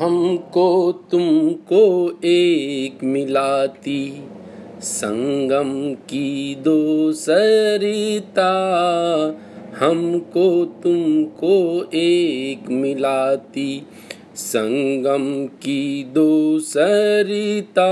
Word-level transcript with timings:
हमको 0.00 0.92
तुमको 1.10 2.12
एक 2.24 3.04
मिलाती, 3.04 4.22
संगम 4.80 5.94
की 5.94 6.54
दो 6.54 7.12
सरिता। 7.12 8.52
हमको 9.78 10.64
तुमको 10.64 11.84
एक 11.94 12.68
मिलाती, 12.68 13.82
संगम 14.36 15.46
की 15.46 16.04
दो 16.04 16.58
सरिता। 16.58 17.90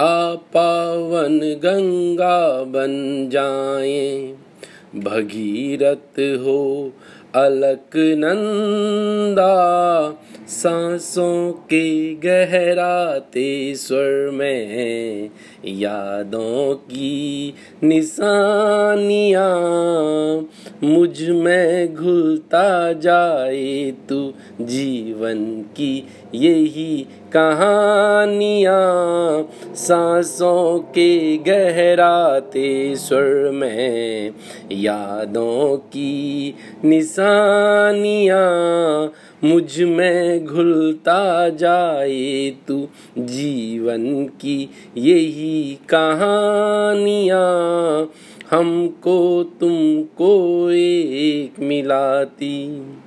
आ 0.00 0.34
पावन 0.34 1.38
गंगा 1.40 2.64
बन 2.64 3.28
जाए, 3.32 4.34
भगीरथ 4.96 6.20
हो 6.20 6.92
अलक 7.34 7.90
नंदा 7.96 9.54
सांसों 10.48 11.52
के 11.52 12.14
गहराते 12.14 13.74
स्वर 13.74 14.30
में 14.30 15.30
यादों 15.64 16.74
की 16.74 17.54
निशानियाँ, 17.82 19.48
मुझमें 20.84 21.94
घुलता 21.94 22.92
जाए 22.92 23.92
तू 24.08 24.34
जीवन 24.60 25.44
की 25.76 26.06
यही 26.34 27.06
कहानियाँ 27.32 28.78
सांसों 29.74 30.78
के 30.78 31.36
गहराते 31.36 32.96
स्वर 32.96 33.50
में, 33.50 34.30
यादों 34.72 35.76
की 35.76 36.54
निशानियाँ, 36.84 38.38
मुझमें 39.44 40.44
घुलता 40.44 41.48
जाए 41.48 42.52
तू 42.68 42.88
जीवन 43.18 44.24
की 44.24 44.70
यही 44.96 45.78
कहानियाँ, 45.88 47.38
हमको 48.50 49.44
तुमको 49.60 50.70
एक 50.70 51.60
मिलाती। 51.60 52.97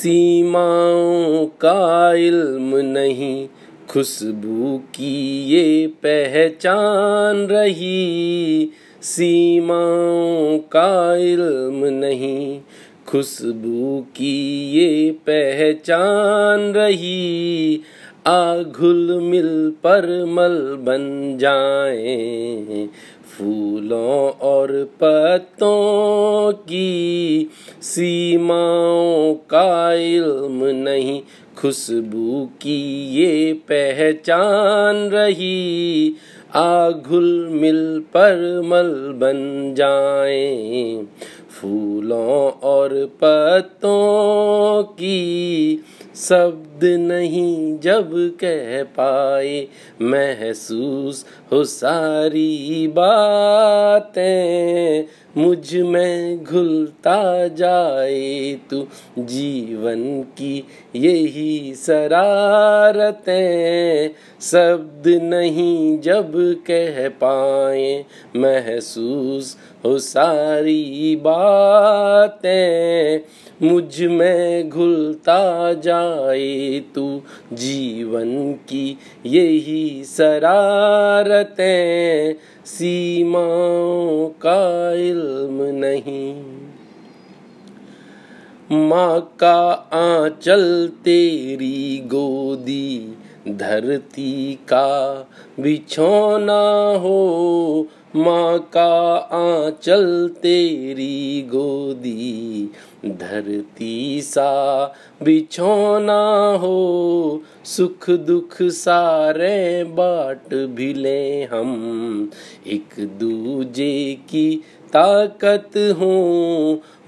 सीमाओं 0.00 1.46
का 1.46 2.14
इल्म 2.14 2.76
नहीं, 2.76 3.48
खुशबू 3.88 4.78
की 4.78 5.44
ये 5.44 5.86
पहचान 5.86 7.36
रही। 7.36 8.70
सीमाओं 9.02 10.58
का 10.58 11.16
इल्म 11.16 11.84
नहीं, 11.84 12.60
खुशबू 13.06 14.00
की 14.00 14.36
ये 14.72 15.10
पहचान 15.10 16.60
रही। 16.60 17.80
आ 18.26 18.62
घुल 18.62 19.20
मिल 19.22 19.70
पर 19.70 20.24
मल 20.24 20.76
बन 20.80 21.38
जाए 21.40 22.88
फूलों 23.30 24.30
और 24.30 24.72
पत्तों 25.00 26.52
की 26.52 27.50
सीमाओं 27.82 29.34
का 29.34 29.92
इल्म 29.92 30.64
नहीं, 30.64 31.20
खुशबू 31.56 32.44
की 32.62 32.80
ये 33.14 33.52
पहचान 33.52 34.96
रही। 34.96 36.14
आ 36.54 36.90
घुल 36.90 37.48
मिल 37.52 38.00
पर 38.00 38.60
मल 38.64 38.90
बन 39.18 39.74
जाए, 39.74 41.04
फूलों 41.50 42.50
और 42.50 42.94
पत्तों 43.24 44.82
की 44.82 45.84
शब्द 46.80 46.98
नहीं 46.98 47.78
जब 47.78 48.36
कह 48.40 48.82
पाए 48.82 49.66
महसूस 50.02 51.26
हो 51.52 51.64
सारी 51.64 52.88
बातें। 52.88 55.04
मुझमें 55.36 56.44
घुलता 56.44 57.48
जाए 57.48 58.58
तू 58.70 58.86
जीवन 59.18 60.22
की 60.22 60.64
यही 60.96 61.74
शरारतें। 61.74 64.10
शब्द 64.40 65.20
नहीं 65.22 65.98
जब 65.98 66.62
कह 66.66 67.08
पाए 67.08 68.04
महसूस 68.36 69.56
हो 69.84 69.98
सारी 69.98 71.16
बातें। 71.16 73.20
मुझमें 73.62 74.70
घुलता 74.70 75.72
जाए 75.72 76.69
तू 76.78 77.22
जीवन 77.52 78.52
की 78.52 78.98
यही 79.26 80.04
शरारतें, 80.04 82.34
सीमाओं 82.66 84.28
का 84.28 84.92
इल्म 84.92 85.62
नहीं। 85.62 86.44
माँ 88.72 89.36
का 89.40 89.88
आंचल 89.92 90.90
तेरी 91.04 92.02
गोदी, 92.06 93.14
धरती 93.48 94.54
का 94.54 95.28
बिछोना 95.60 96.98
हो 96.98 97.86
माँ 98.16 98.58
का 98.58 99.16
आंचल 99.16 100.28
तेरी 100.28 101.42
गोदी, 101.42 102.70
धरती 103.06 104.20
सा 104.22 104.84
बिछोना 105.22 106.58
हो। 106.60 107.42
सुख 107.64 108.10
दुख 108.10 108.62
सारे 108.62 109.84
बाट 109.84 110.54
भी 110.54 110.94
ले 110.94 111.44
हम, 111.44 112.30
एक 112.66 112.94
दूजे 113.00 114.14
की 114.14 114.62
ताकत 114.92 115.70
हो। 115.76 116.12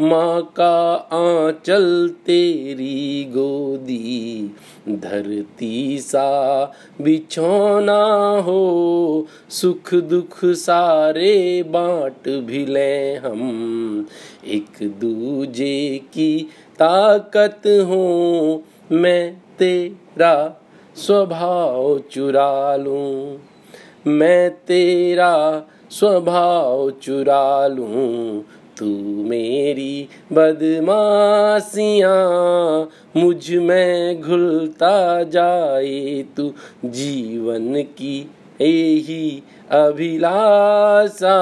माँ 0.01 0.53
का 0.57 0.95
आंचल 1.13 2.09
तेरी 2.27 3.25
गोदी, 3.25 4.51
धरती 4.89 5.99
सा 5.99 6.65
बिछौना 7.01 8.39
हो। 8.41 9.27
सुख 9.51 9.95
दुख 9.95 10.45
सारे 10.45 11.63
बाट 11.63 12.29
भी 12.29 12.67
ले 12.67 13.15
हम। 13.15 14.07
एक 14.47 14.83
दूजे 14.83 16.01
की 16.13 16.49
ताकत 16.75 17.63
हो। 17.67 18.63
मैं 18.93 19.37
तेरा 19.59 20.63
स्वभाव 20.97 21.99
चुरा 22.11 22.77
लूँ। 22.77 23.41
मैं 24.07 24.51
तेरा 24.51 25.67
स्वभाव 25.93 26.91
चुरा 26.91 27.67
लूँ 27.67 28.43
तू 28.79 28.87
मेरी 29.29 30.09
बदमाशियाँ, 30.33 32.13
मुझमें 33.17 34.21
घुलता 34.21 35.23
जाए 35.23 36.25
तू 36.37 36.53
जीवन 36.85 37.83
की 37.83 38.31
यही 38.61 39.43
अभिलाषा, 39.71 41.37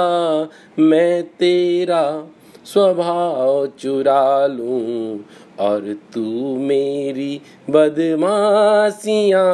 मैं 0.79 1.23
तेरा 1.23 2.03
स्वभाव 2.73 3.67
चुरा 3.67 4.47
लूँ 4.47 5.25
और 5.61 5.97
तू 6.15 6.57
मेरी 6.57 7.41
बदमाशियाँ। 7.71 9.47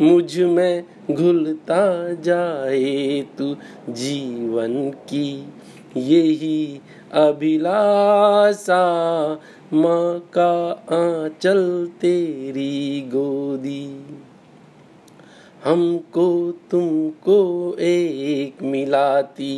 मुझमें 0.00 0.84
घुलता 1.10 2.12
जाए 2.14 3.24
तू 3.38 3.56
जीवन 3.88 4.90
की 4.90 5.52
यही 5.96 6.80
अभिलाषा। 7.12 8.84
माँ 9.72 10.18
का 10.18 10.70
आंचल 10.92 11.88
तेरी 12.00 13.00
गोदी। 13.00 14.06
हमको 15.64 16.52
तुमको 16.70 17.38
एक 17.80 18.62
मिलाती 18.62 19.56